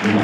[0.00, 0.20] 你好。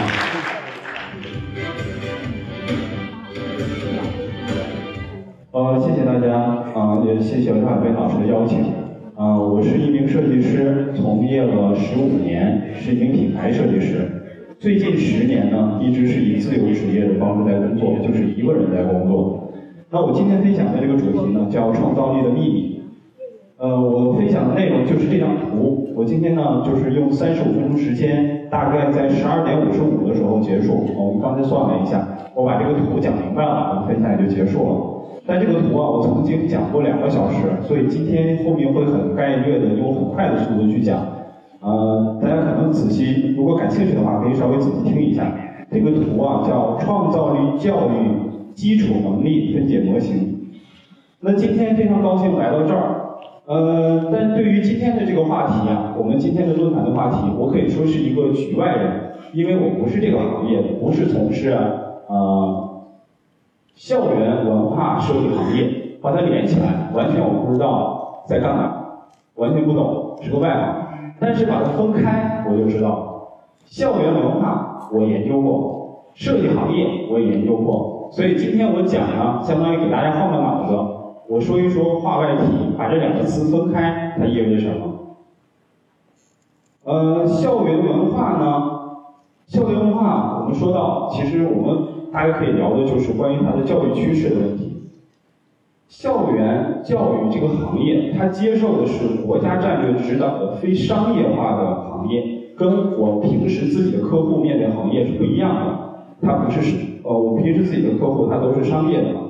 [5.51, 6.37] 呃，谢谢大家
[6.75, 8.73] 啊、也谢谢刘海飞老师的邀请。
[9.17, 14.23] 啊、我是一名设计师，从业了十五年，是一名品牌设计师。
[14.61, 19.53] 最近十年呢，一直是以自由职业的方式在工作，就是一个人在工作。
[19.91, 22.74] 那我今天分享的这个主题呢，叫创造力的秘密。
[23.65, 25.89] 呃，我分享的内容就是这张图。
[25.97, 30.85] 我今天呢，就是用三十五分钟时间，大概在十二点五十五的时候结束。
[30.95, 35.25] 我们刚才算了一下，我把这个图讲明白了，我们分享也就结束了。
[35.27, 41.01] 但这个图啊，我曾经讲过两个小时，所以今天后面会很概略的用很快的速度去讲。
[41.61, 45.25] 呃，大家可能仔细，如果感兴趣的话，可以稍微仔细听一下。
[45.73, 50.35] 这个图啊，叫创造力教育基础能力分解模型。
[51.21, 52.94] 那今天非常高兴来到这儿。
[53.47, 61.55] 呃，但对于今天的这个话题啊，我们今天的论坛的话题，我可以说是一个局外人，因为我不是这个行业，不是从事
[62.07, 62.71] 呃
[63.75, 68.77] 校园文化设计行业，把它连起来，完全我不知道在干嘛，
[69.35, 71.15] 完全不懂，是个外行。
[71.21, 73.29] 但是把它分开，我就知道，
[73.67, 80.94] 校园文化我研究过，设计行业我也研究过，所以今天我讲呢，相当于给大家换个脑子。
[81.45, 82.43] 说一说话外题，
[82.77, 85.17] 把这两个词分开，它意味着什么？
[86.85, 88.71] 呃，校园文化呢？
[89.47, 94.83] 校园文化，我们说到，其实我们大家可以聊的就是关于它的教育趋势的问题。
[95.87, 105.85] 校园教育这个行业，它接受的是国家战略指导的非商业化的行业，跟我平时自己的客户面对行业是不一样的。
[106.23, 106.61] 它不是
[107.03, 109.21] 呃，我平时自己的客户，它都是商业的嘛。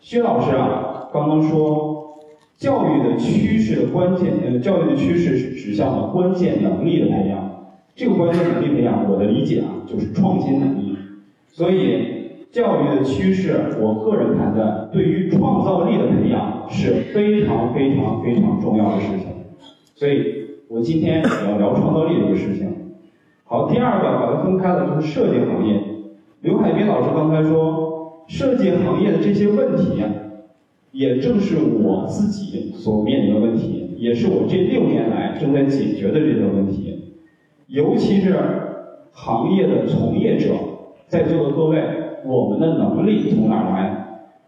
[0.00, 2.18] 薛老师啊，刚刚说
[2.56, 7.50] 教育的趋势的关键，呃，教育的趋势是指向了关键能力的培养。
[7.94, 10.96] 这个关键能力培养，我的理解啊，就是创新能力。
[11.48, 19.26] 所以，教育的趋势，我个人判断，对于创造力的培养是非常非常非常重要的事情。
[19.94, 22.68] 所以我今天也要聊创造力这个事情。
[23.44, 25.82] 好，第二个把它分开了，就是设计行业。
[26.40, 30.08] 刘海滨老师刚才说，设计行业的这些问题啊，
[30.92, 37.14] 也正是我自己所面临的问题，也是我这六年来正在解决的这些问题。
[37.68, 38.36] 尤其是
[39.12, 40.48] 行业的从业者，
[41.06, 41.78] 在座的各位，
[42.26, 43.96] 我们的能力从哪儿来？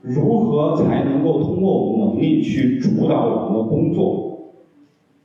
[0.01, 4.31] 如何才能够通过我们能力去主导我们的工作？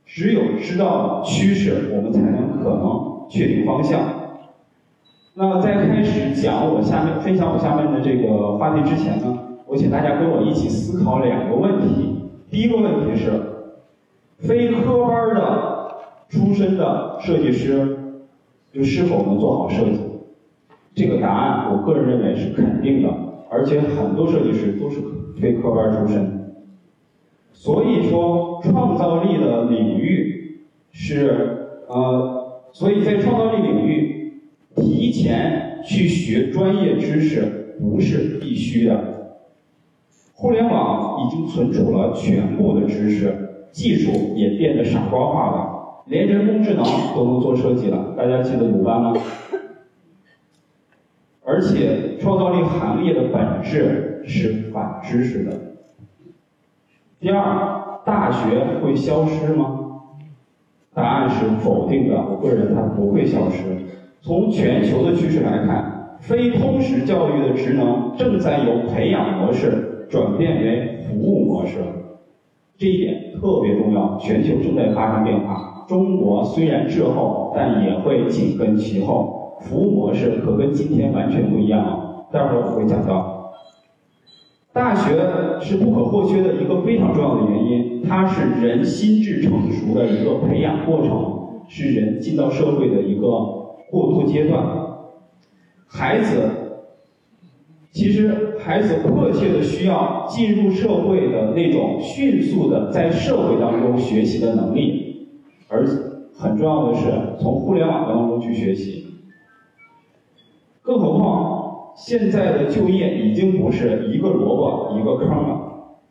[0.06, 4.00] 只有知道趋势，我们才能可能确定方向。
[5.34, 9.36] 那在开始讲我下面分享我下面的这个话题之前呢，
[9.68, 12.22] 我请大家跟我一起思考两个问题。
[12.50, 13.30] 第一个问题是，
[14.38, 15.88] 非科班的
[16.30, 17.98] 出身的设计师，
[18.72, 20.00] 就是否能做好设计？
[20.94, 23.14] 这个答案，我个人认为是肯定的，
[23.50, 25.02] 而且很多设计师都是
[25.38, 26.54] 非科班出身。
[27.52, 30.62] 所以说，创造力的领域
[30.92, 34.32] 是呃，所以在创造力领域，
[34.76, 39.17] 提前去学专业知识不是必须的。
[40.40, 48.14] 互联网已经存储了全部的知识，技术也变得傻瓜化了，连人工智能都能做设计了。
[48.16, 49.14] 大家记得鲁班吗？
[51.44, 55.60] 而且，创造力行业的本质是反知识的。
[57.18, 59.80] 第二，大学会消失吗？
[60.94, 62.14] 答案是否定的。
[62.14, 63.64] 我个人它不会消失。
[64.20, 71.78] 从全球的趋势来看，非通识教育的职能正在由培养模式转变为服务模式，
[72.76, 74.16] 这一点特别重要。
[74.18, 79.36] 全球正在发生变化，中国虽然滞后，但也会紧跟其后。
[79.60, 81.98] 服务模式可跟今天完全不一样啊！
[82.30, 83.52] 待会儿我会讲到。
[84.72, 85.18] 大学
[85.60, 93.22] 是不可或缺的一个非常重要的原因，它是人心智成熟的一个培养过程，是人进到社会的一个
[93.90, 94.64] 过渡阶段。
[95.88, 96.67] 孩子，
[97.90, 105.28] 其实孩子迫切的需要进入社会的那种迅速的在社会当中学习的能力，
[105.68, 105.84] 而
[106.34, 109.06] 很重要的是从互联网当中去学习。
[110.82, 115.64] 更何况，现在的就业已经不是一个萝卜一个坑了。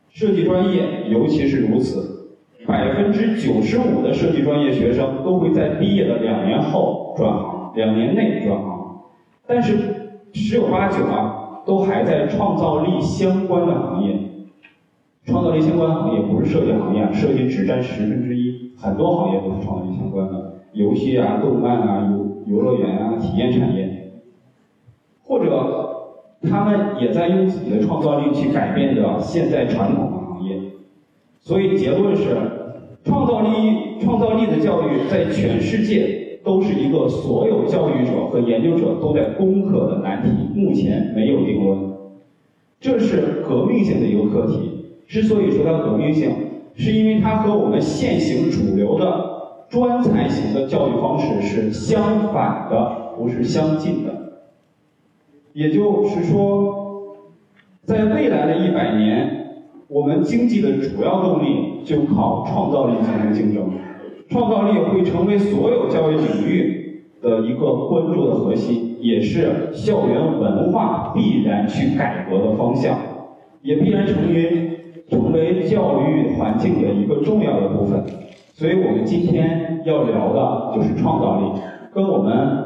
[0.09, 2.35] 设计专业尤其是如此，
[2.65, 9.01] 百分之九十五的设计专业学生都会在毕业的两年后转行，两年内转行。
[9.45, 9.77] 但是
[10.33, 11.36] 十有八九啊，
[11.67, 14.17] 都还在创造力相关的行业。
[15.25, 24.13] 创造力相关行业不是设计行业，设计只占十分之一，很多行业都是创造力相关的，游戏啊、动漫啊、游游乐园啊、体验产业。
[25.23, 26.15] 或者
[26.49, 30.57] 他们也在用自己的创造力去改变着现在传统的行业。
[31.41, 32.37] 所以结论是，
[33.03, 41.77] 创造力创造力的教育在全世界都是一个所有教育者和研究者都在攻克的难题，目前没有定论。
[42.79, 44.85] 这是革命性的一个课题。
[45.05, 46.31] 之所以说它革命性，
[46.73, 54.13] 是因为它和我们现行主流的专才型的教育方式是相反的，不是相近的。
[55.51, 57.17] 也就是说，
[57.83, 63.69] 在未来的一百年，我们经济的主要动力就靠创造力进行竞争，
[64.29, 72.97] 创造力会成为所有教育领域的一个关注的核心，也是校园文化必然去改革的方向，
[73.61, 78.03] 也必然成为成为教育环境的一个重要的部分。
[78.53, 81.61] 所以我们今天要聊的就是创造力，
[81.93, 82.65] 跟我们。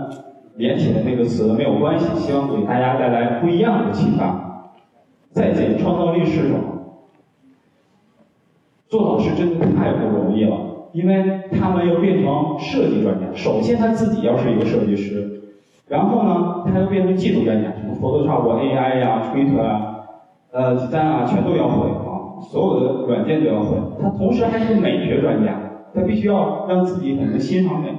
[0.57, 4.69] 连起的那个词没有关系，希望给大家带来不一样的启发。
[5.31, 6.59] 再见，创造力是什么？
[8.89, 10.57] 做老师真的太不容易了，
[10.93, 13.25] 因为他们要变成设计专家。
[13.33, 15.41] 首先他自己要是一个设计师，
[15.88, 19.95] 然后呢，他要变成技术专家，什么 Photoshop、AI 呀、Twitter 啊、
[20.51, 23.77] 呃、子弹啊，全都要会啊，所有的软件都要会。
[24.01, 25.55] 他同时还是个美学专家，
[25.93, 27.89] 他必须要让自己很能欣赏美。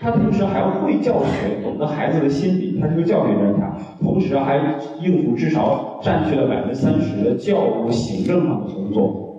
[0.00, 4.56] 他同时还要会教学，懂得孩子的心理，他是个教学专家，同时还
[5.00, 9.31] 应付至少占据了百分之三十的教务行政上的工作。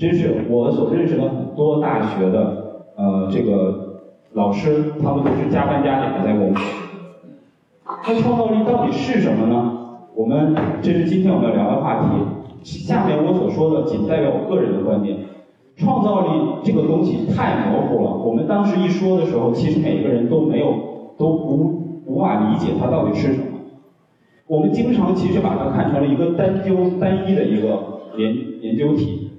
[0.00, 4.00] 真是我所认识的很多大学的呃这个
[4.32, 6.62] 老师，他们都是加班加点的在工作。
[8.08, 9.72] 那创造力到底是什么呢？
[10.14, 12.06] 我们这是今天我们要聊的话题。
[12.62, 15.18] 下面我所说的仅代表我个人的观点。
[15.76, 16.28] 创造力
[16.64, 18.10] 这个东西太模糊了。
[18.10, 20.74] 我们当时一说的时候，其实每个人都没有
[21.18, 23.44] 都无无法理解它到底是什么。
[24.46, 27.78] 我们经常其实把它看成了一个单究单一的一个
[28.16, 29.29] 研研究题，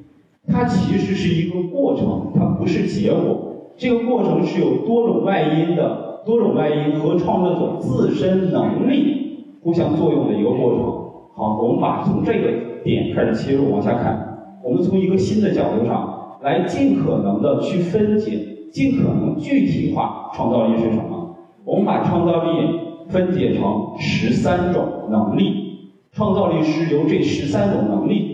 [0.51, 3.73] 它其实是一个过程，它不是结果。
[3.77, 10.81] 这个过程是有多种外因的，多种外因和创作者自身能力互相作用的一个过程。
[11.35, 16.17] 好，我们把从这个点开始切入往下看，我们从一个新的角度上。
[16.41, 18.31] 来尽可能的去分解，
[18.71, 21.35] 尽可能具体化创造力是什么？
[21.63, 25.53] 我们把创造力分解成十三种能力，
[26.11, 28.30] 创造力是由这十三种能力，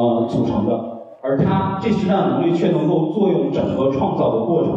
[0.00, 4.72] 呃组成的，而它这十三种能力却能够作用整个创造的过程。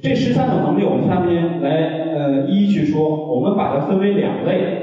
[0.00, 1.70] 这十三种能力，我们下面来
[2.14, 4.82] 呃一一去说，我们把它分为两类。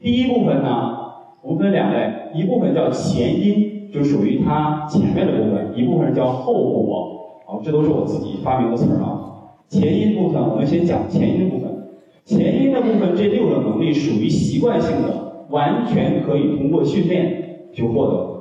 [0.00, 0.96] 第一部分呢，
[1.42, 3.74] 我们分两类，一部分叫前因。
[3.92, 9.20] 就属于它前面的部分，一部分叫后果，啊，这都是我自己发明的词儿啊。
[9.68, 11.70] 前因部分，我们先讲前因部分。
[12.24, 17.45] 前因的部分，这六种能力属于习惯性的，完全可以通过训练
[17.76, 18.36] 就获得。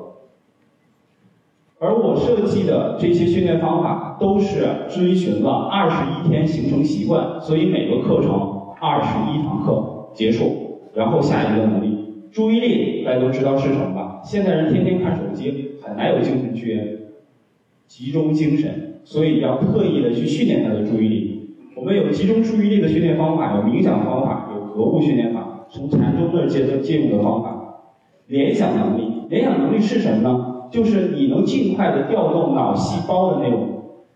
[1.78, 8.32] 而我设计的这些训练方法，都是遵循了二十一天形成习惯，所以每个课程
[8.80, 12.30] 二十一堂课结束，然后下一个能力。
[12.32, 14.22] 注意力，大家都知道是什么吧？
[14.24, 17.00] 现在人天天看手机，很难有精神去
[17.88, 21.50] 集中精神，所以要特意的去训练他的注意力。
[21.76, 27.52] 我们有集中注意力的训练方法，有冥想方法，有格物训练法，从禅宗那借借用的方法。
[28.28, 30.46] 联想能力，联想能力是什么呢？
[30.72, 33.60] 就是你能尽快的调动脑细胞的那种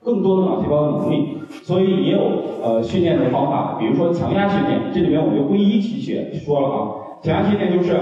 [0.04, 1.38] 更多的脑细胞的能力。
[1.64, 2.22] 所以也有
[2.64, 6.78] 呃训练的方法，比如说强压训练，这里面我们就不一一提学说了啊。
[7.22, 8.00] 强压训练就是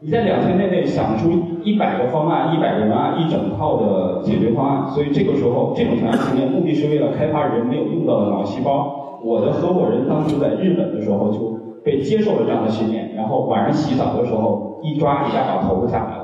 [0.00, 1.30] 你在两天内内想出
[1.62, 4.90] 一百个方案、一百个文案、一整套的解决方案。
[4.90, 9.18] 所以这个时候，这种强压训练目的是为了开发人没有用到的脑细胞。
[9.22, 16.23] 我的合伙人当时在日本的时候就被接受了这样的训练，然后晚上洗澡的时候一抓一下把头发下来。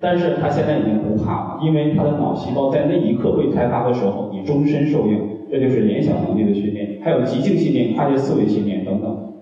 [0.00, 5.20] 但是他现在已经不怕了，因为他的脑细胞在那一刻被开发的时候，你终身受用。
[5.50, 9.32] 这就是联想能力的训练，还有极境训练、跨界思维训练等等。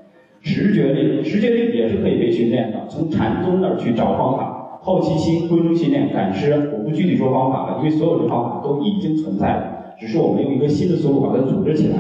[0.41, 2.87] 直觉力，直觉力也是可以被训练的。
[2.89, 11.99] 从禅宗那儿去找方法，好奇心、归中训练、感知，我不具体说方法了，因为所有的方法都已经存在了，只是我们用一个新的思路把它组织起来。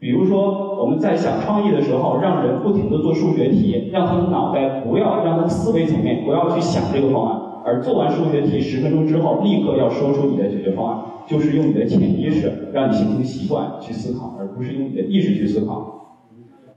[0.00, 16.16] 比如说，我们在想创意的时候，让人不停的做数学题，让他的脑袋不要，让他的思维层面不要去想这个方案，而做完数学题十分钟之后，立刻要说出你的解决方案，就是用你的潜意识让你形成习惯去思考，而不是用你的意识去思考。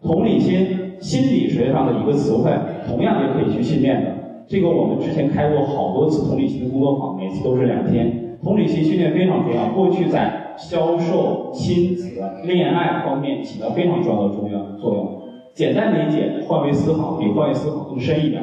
[0.04, 0.68] 同理心，
[1.00, 2.52] 心理学上的一个词汇，
[2.86, 4.12] 同样也可以去训练的。
[4.48, 8.38] 这个我们之前开过好多次同理心的工作坊，每次都是两天。
[8.44, 15.22] 同理心训练非常重要，过去在销售、亲子、恋爱方面起到非常重要的重要作用。
[15.54, 18.42] 简单理解，换位思考比换位思考更深一点。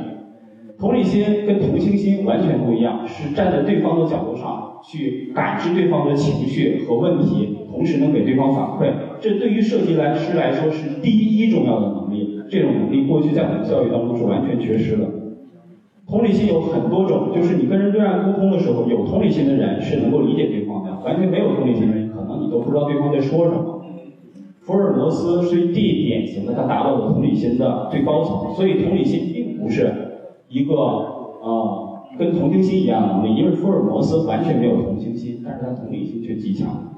[0.79, 8.93] 同理心跟同情心完全不一样，是站在对方的角度上去感知对方的情绪和问题，同时能给对方反馈。
[9.21, 12.39] 这对于设计来师来说是第一重要的能力。
[12.49, 15.05] 这种能力过去在我们教育当中是完全缺失的。
[16.07, 23.83] 同理心有很多种，就是你跟人对外沟通的时候，有同理心的人是能够理解对方的，完全没有同理心的人，可能你都不知道对方在说什么。
[24.61, 29.93] 福尔摩斯是最典型的，他达到了同理心的最高层，所以同理心并不是
[30.49, 36.95] 一个呃跟同情心一样的能力，因为福尔摩斯完全没有同情心，但是他同理心却极强。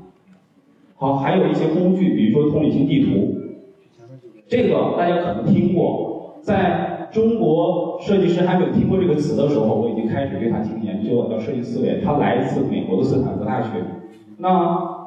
[0.96, 3.34] 好，还有一些工具，比如说同理心地图，
[4.46, 13.68] 这个大家可能听过，在中国设计师还没有听过这个词的时候，我已经开始对它进行研究了，叫设计思维，它来自美国的斯坦福大学。
[14.38, 15.00] 那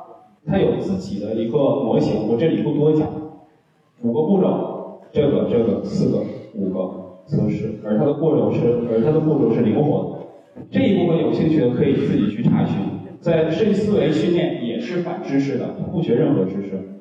[0.45, 3.07] 它有自己的一个模型，我这里不多讲。
[4.01, 6.19] 五个步骤，这个、这个、四个、
[6.55, 8.59] 五个测试，而它的步骤是，
[8.91, 10.25] 而它的步骤是灵活
[10.55, 10.63] 的。
[10.69, 12.77] 这一部分有兴趣的可以自己去查询。
[13.19, 16.99] 在设计思维训练也是反知识的，不学任何知识。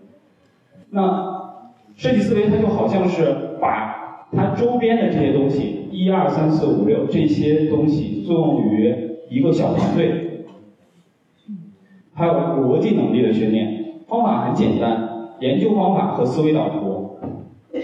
[0.90, 8.94] 那设计思维它就好像是把它周边的这些东西，一二三四五六这些东西作用于
[9.28, 10.44] 一个小团队。
[12.14, 15.08] 还有逻辑能力的训练，方法很简单，
[15.40, 17.11] 研究方法和思维导图，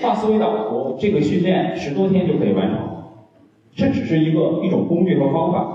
[0.00, 2.78] 画思维导图，这个训练十多天就可以完成。
[3.74, 5.74] 这只是一个一种工具和方法。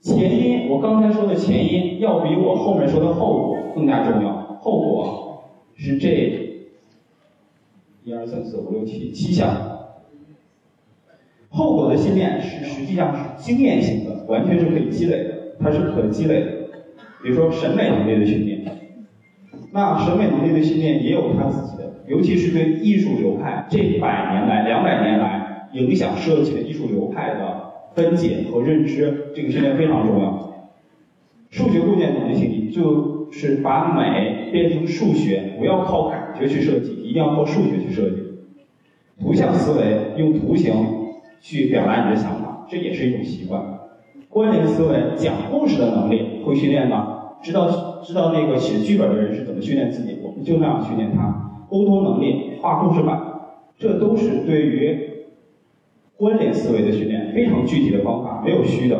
[0.00, 4.58] 前因，我刚才说的前因要比我后面说的后果更加重要。
[4.60, 5.42] 后果
[5.74, 6.08] 是这
[8.04, 9.48] 一二三四五六七七项。
[11.48, 16.52] 后果的训练是实际上是经验型的，完全是可以积累的，它是可积累的。
[17.22, 18.64] 比如说审美能力的训练，
[19.72, 30.68] 那审美能力的训练也有它自己的，尤其是对艺术流派这百年来、两百年来影响设计的艺术流派的分解和认知，这个训练非常重要。
[31.50, 38.22] 数学构建能力训练就是把美变成数学，不要靠感觉去设计，一定要靠数学去设计。
[39.20, 40.72] 图像思维用图形
[41.40, 43.62] 去表达你的想法，这也是一种习惯。
[44.28, 47.14] 关联思维讲故事的能力会训练吗？
[47.42, 51.55] 知道知道那个写剧本的人是怎么训练自己，我们就那样训练他。
[51.68, 53.20] 沟通能力、画故事板，
[53.78, 54.98] 这都是对于
[56.16, 58.98] 关联思维的训练，非常具体的方法，没有虚的。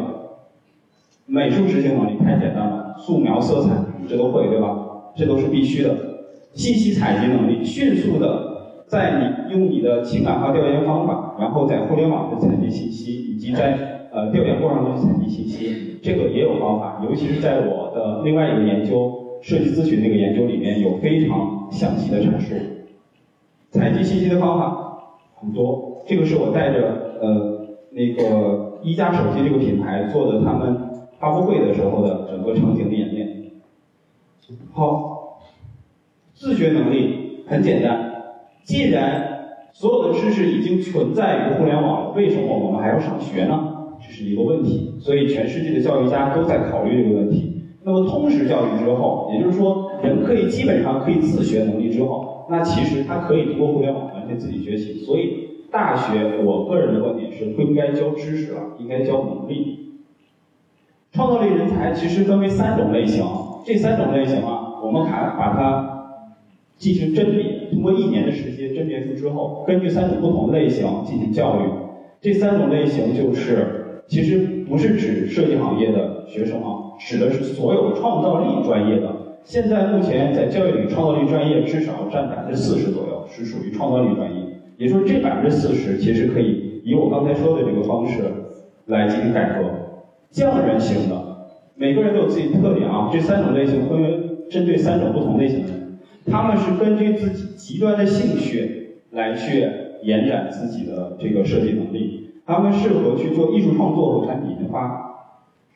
[1.26, 3.74] 美术执行能力太简单了，素描、色彩
[4.08, 4.76] 这都会对吧？
[5.16, 5.96] 这都是必须的。
[6.52, 9.18] 信息采集能力，迅速的在
[9.50, 15.98] 你用你的情感化调研方法，然后在互联网的采集信息，以及在呃调研过程中采集信息。
[16.02, 22.54] 这个也有方法，尤其是在我的另外一个研究设计咨询那个研究里面有非常详细的阐述。
[23.70, 24.98] 采集信息的方法
[25.34, 30.76] 很多，这个是我带着呃那个一加手机这个品牌做的他们
[31.18, 33.52] 发布会的时候的整个场景的演练。
[34.72, 35.40] 好，
[36.32, 38.12] 自学能力很简单，
[38.64, 43.72] 既然所有的知识已经存在于互联网，为什么我们还要上学呢？
[44.00, 47.62] 这是一个问题，所以全世界的教育家都在考虑这个问题。
[47.82, 54.94] 那么通识教育之后，也就是说人可以基本上可以自学能力之后，那其实他可以通过互联网完全自己学习。
[55.04, 59.98] 所以大学，我个人的观点是不应该教知识了，应该教能力。
[61.12, 63.24] 创造力人才其实分为三种类型，
[63.64, 66.22] 这三种类型啊，我们看把它
[66.76, 71.68] 进行甄别，通过一年的时间甄别出之后，根据三种不同类型进行教育。
[72.20, 73.82] 这三种类型就是。
[74.08, 79.15] 其实不是指设计行业的学生啊，指的是所有创造力专业的。
[79.46, 84.42] 现在目前在教育里，创造力专业至少占百分之四十左右，是属于创造力专业。
[84.76, 88.24] 也就是这百分之四十，其实可以以我刚才说的这个方式
[88.86, 89.70] 来进行改革。
[90.32, 93.08] 匠人型的，每个人都有自己的特点啊。
[93.12, 99.64] 这三种类型分为针对三种不同类型的人，他们是根据自己极端的兴趣来去
[100.02, 102.30] 延展自己的这个设计能力。
[102.44, 105.05] 他们适合去做艺术创作和产品研发。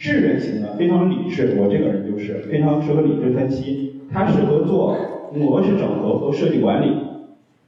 [0.00, 4.00] 智人型的非常理智，我这个人就是非常适合理智分析。
[4.10, 4.96] 他适合做
[5.34, 6.90] 模式整合和设计管理。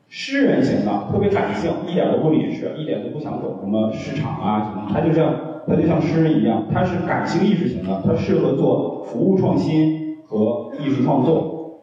[0.09, 4.89] 诗人型的特别感性，一点都不理智，一点都不想懂什么市场啊什么。
[4.91, 5.35] 他就像
[5.67, 11.83] 他就像诗人一样，他是感性意识型的，他适合做服务创新和艺术创作。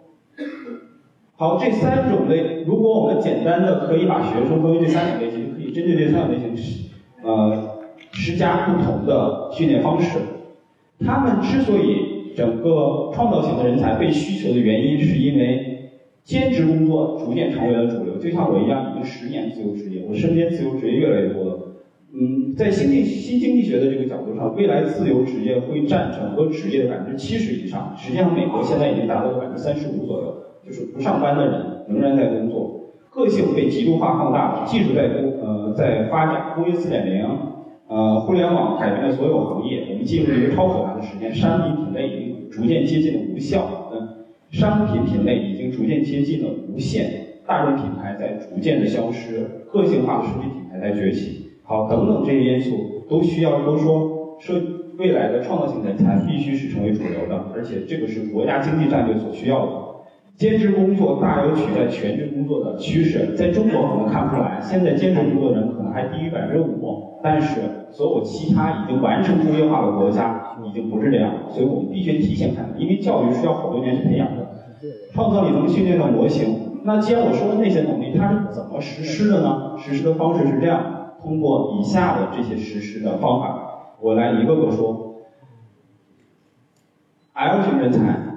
[1.35, 6.89] 好，这三种类，如果我们简单的可以把学生分为这三种类型，可以针对这三种类型。
[7.21, 7.77] 呃，
[8.13, 10.17] 施加不同的训练方式。
[11.05, 15.91] 他们之所以整个创造型的人才被需求的原因，是因为
[16.23, 18.17] 兼职工作逐渐成为了主流。
[18.17, 21.59] 就像我一样，已经十年自由职业，我身边自由职业越来越多了。
[22.11, 27.93] 嗯，在新经新经济学的这个角度上，未来自由职业会占整个职业的百分之七十以上。
[27.97, 32.77] 实际上，美国现在已经达到了百分之三十五左右，就是不上班的人仍然在工作。
[33.11, 37.27] 个性被极度化放大，技术在工呃在发展，工业四点零，
[37.89, 51.49] 呃互联网改变了所有行业，我们进入了一个超可怕的时间，商品品类已经逐渐接近了无效，嗯，商品品类已经逐渐接近了无限，大众品牌在逐渐的消失，个性化的实体品牌在崛起。
[51.63, 54.61] 好，等等这些因素都需要都说，设
[54.99, 59.71] 未来的创造性人才必须是成为主流的，而且这个是国家经济战略所需要的。
[60.39, 67.59] 兼职工作大有取代全职工作的趋势，在中国可能看不出来，现在兼职工作人可能还低于百分之五，但是
[67.91, 74.47] 所有其他已经完成工业化的国家已经不是这样，所以我们必须提前看，因为教育需要好多年去培养的。
[75.11, 79.75] 创造力能训练的模型，那既然我说的那些能力，它是怎么实施的呢？
[79.77, 81.17] 实施的方式是这样。
[81.21, 85.15] 通过以下的这些实施的方法，我来一个个说。
[87.33, 88.28] L 型人才，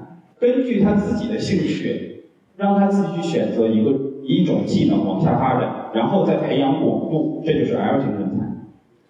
[0.43, 2.25] 根据他自己的兴趣，
[2.57, 3.93] 让他自己去选择一个
[4.25, 8.45] 一种技能往下发展，然后再培养广度，这就是 L 型人才。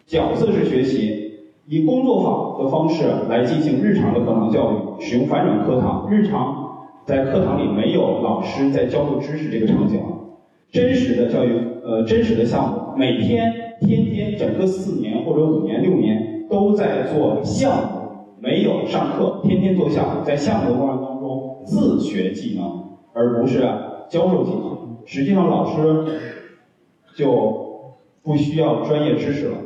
[0.06, 1.32] 角色式学习，
[1.66, 6.68] 以工作坊的方式来进行日常的课堂教育，使用反转课堂，日常
[7.06, 9.98] 在课堂里没有老师在教授知识这个场景，
[10.70, 13.50] 真实的教育，呃，真实的项目，每天。
[13.80, 17.98] 天天整个四年或者五年六年都在做项目，
[18.38, 21.11] 没有上课，天天做项目，在项目的过程中
[21.72, 23.60] 自学技能，而不是
[24.10, 24.98] 教授技能。
[25.06, 26.04] 实际上老师
[27.16, 29.56] 就不需要专业知识了。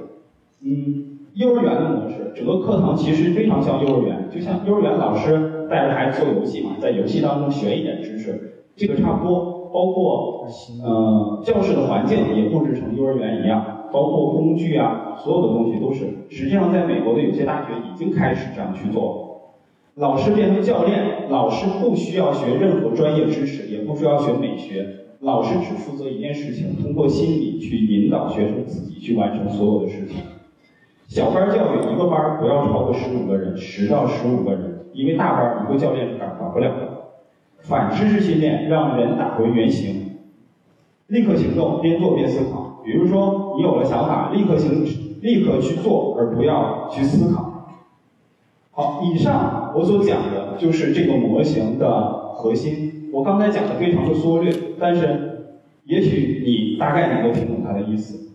[0.63, 9.57] 嗯，幼儿园的模式，整个课堂其实非常像幼儿园，就像幼儿园老师带着孩子做游戏嘛，在游戏当中学一点知识，这个差不多。
[9.75, 10.47] 包括
[10.83, 13.89] 嗯，教室的环境也布置成幼儿园一样。
[13.93, 16.27] 包括工具啊，所有的东西都是。
[16.29, 19.26] 实际上，在美国的有些大学已经开始这样去做。
[19.97, 24.87] 老师变成教练，老师不需要学任何专业知识，也不需要学美学，
[25.21, 30.17] 老师只负责一件事情：通过心理去引导学生自己去完成所有的事情。
[31.07, 36.89] 小班教育，一个班不要超过十五个人，十到十五个人，因为大班一个教练是管管不了的。
[37.61, 40.19] 反知识训练，让人打回原形，
[41.07, 42.83] 立刻行动，边做边思考。
[42.85, 44.85] 比如说，你有了想法，立刻行，
[45.23, 47.46] 立刻去做，而不要去思考。
[48.79, 53.09] 好，以上我所讲的就是这个模型的核心。
[53.11, 55.47] 我刚才讲的非常的缩略，但是
[55.85, 58.35] 也许你大概能够听懂它的意思。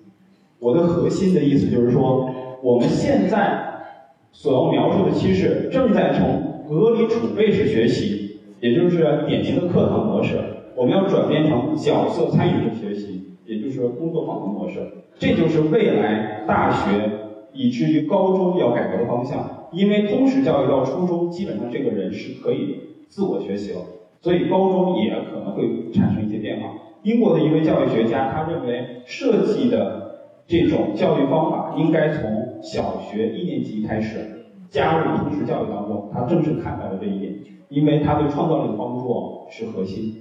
[0.58, 2.28] 我的核心的意思就是说，
[2.64, 3.84] 我们现在
[4.32, 10.40] 所要描述的趋势，正在从隔离储备式学习，也就是典型的课堂模式，
[10.76, 13.38] 我们要转变成角色参与式学习。
[13.46, 14.80] 也就是工作坊的模式，
[15.20, 17.12] 这就是未来大学
[17.54, 19.61] 以至于高中要改革的方向。
[19.72, 23.80] 因为通识教育到初中，基本上这个人是可以自我学习了，
[24.22, 26.70] 所以高中也可能会产生一些变化。
[27.04, 36.10] 英国的一位教育学家，他认为设计的这种教育方法应该从小学一年级开始加入通识教育当中。
[36.14, 37.34] 他正是看到了这一点，
[37.70, 40.18] 因为他对创造力的帮助是核心。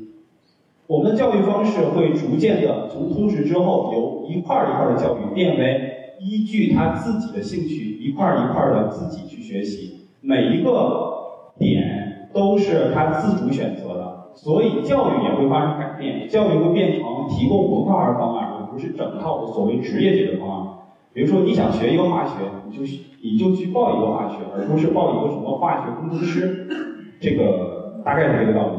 [0.86, 20.66] 我们的教育方式会逐渐的从通识之后，由一块一块的教育变为依据他自己的兴趣，一块儿一块儿的自己去学习，每一个点都是他自主选择的，所以教育也会发生改变，教育会变成提供文化化方案，而不是整套的所谓职业解决方案。
[21.12, 22.36] 比如说你想学一个化学，
[22.66, 22.82] 你就
[23.22, 26.66] 你就去报一个化学，而不是报一个什么化学工程师，
[27.20, 28.76] 这个大概是这个道理。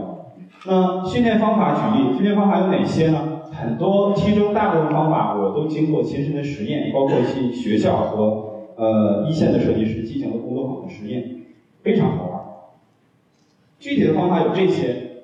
[0.65, 3.41] 那训练方法举例，训练方法有哪些呢？
[3.51, 11.41] 很多，其中大部分方法我都经过亲身的实验，包括去学校和呃一线的设计师进行了工作坊的实验，
[11.81, 12.41] 非常好玩。
[13.79, 15.23] 具体的方法有这些，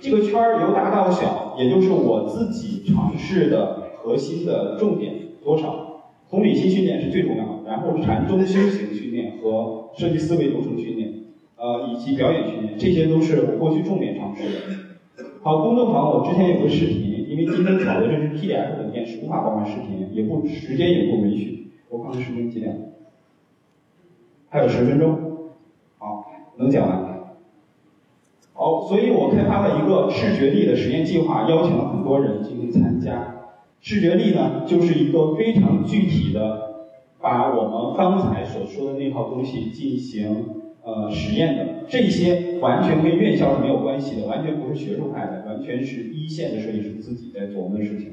[0.00, 6.02] 这个圈儿由大到小，也就是我自己尝试的核心的重点多少？
[6.28, 11.12] 同理心训练是最重要的，然后禅宗修行训练和设计思维流程训练。
[11.58, 15.24] 呃，以及表演训练，这些都是我过去重点尝试的。
[15.40, 21.65] 好，工作坊我之前有个视频，因为今天找的这是 PDF 文件，是无法播放视频，也不时间也不允许。
[21.96, 22.92] 我看看时间几点？
[24.50, 25.18] 还有十分钟。
[25.98, 26.26] 好，
[26.58, 27.16] 能讲完。
[28.52, 33.48] 好，所以我开发了一个视觉力的实验计划，邀请了很多人进行参加。
[33.80, 36.86] 视觉力呢，就是一个非常具体的，
[37.20, 40.54] 把我们刚才所说的那套东西进行。
[40.86, 48.12] 呃实验的，这些完全跟院校是没有关系的，完全不是学术派的，完全是一线的设计师自己在琢磨的事情。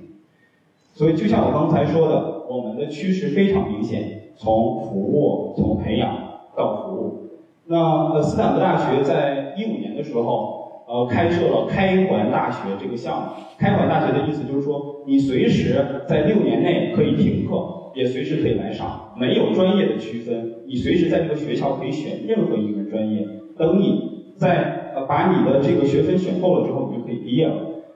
[0.91, 6.16] 所以就像我刚才说的，我们的趋势非常明显，从服务，从培养
[6.56, 7.20] 到服务。
[7.66, 13.28] 那呃，斯坦福大学在一五年的时候，呃，开设了开环大学这个项目。
[13.58, 17.56] 开环大学的意思就是说，你随时在六年内可以停课，
[17.96, 20.58] 也随时可以来上，没有专业的区分。
[20.68, 23.26] 你随时在这个学校可以选任何一门专业。
[23.58, 27.56] 等你在呃把你的这个学分选够了之后，你就可以毕业了。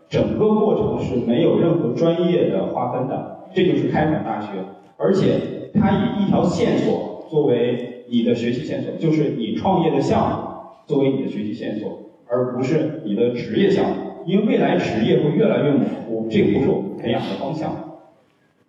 [0.09, 4.47] 整个过程是没有任何专业的划分的，这就是开放大学。
[4.97, 7.93] 而且它以一条线索作为。
[8.09, 10.37] 你的学习线索就是你创业的项目
[10.85, 17.69] 作为你的学习线索，而不是你的职业项目，因为未来职业会越来越模糊，这个不是我们培养的方向。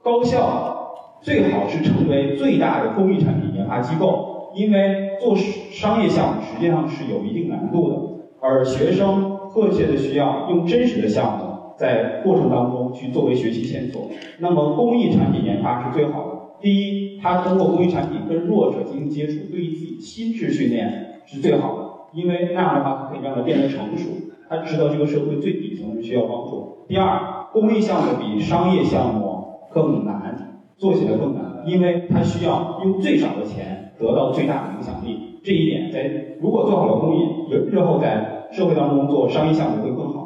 [0.02, 7.96] 高校最好是成为最大的工艺产品研发机构，因为做商业项目实际上是有一定难度的，
[8.40, 11.44] 而学生迫切的需要用真实的项目
[11.78, 14.10] 在过程当中去作为学习线索。
[14.38, 16.38] 那么公益产品研发是最好的。
[16.60, 24.10] 第一，他通过公益产品跟弱者进行接触，对于自己心智训练是最好的，因为那样的话可以让他变得成熟，
[24.48, 26.84] 他知道这个社会最底层是需要帮助。
[26.88, 35.38] 第二，公益项目比商业项目更难，做起来更难，因为它需要用最少的钱得到最大的影响力。
[35.44, 36.10] 这一点在
[36.40, 37.20] 如果做好了公益，
[37.52, 40.17] 日日后在社会当中做商业项目会更好。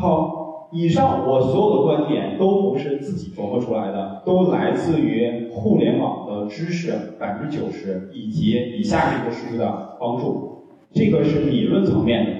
[0.00, 0.38] 好。
[0.72, 10.62] 以上我所有的观点都不是自己琢磨出来的，都来自于互联网的知识百分之九十，以及以下这个书的帮助。
[10.92, 12.30] 这个是理论层面的，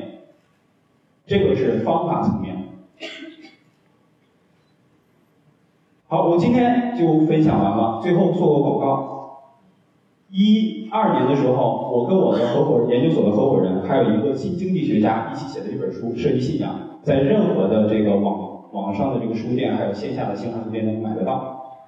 [1.26, 2.68] 这个是方法层面。
[6.06, 7.98] 好，我今天就分享完了。
[8.00, 9.40] 最后做个广告：
[10.30, 16.72] 一二年的时候，我跟我的合伙研究所的合伙人，还有一个新经济学家一起写的一本书《设计信仰》。
[17.02, 21.80] 在任何的这个网网上的这个书店，还有线下的新华书店都能买得到。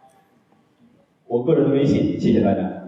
[1.26, 2.81] 我个人的微信，谢谢大家。